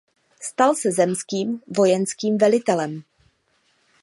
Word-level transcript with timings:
Stal 0.41 0.75
se 0.75 0.91
zemským 0.91 1.61
vojenským 1.77 2.37
velitelem. 2.37 3.03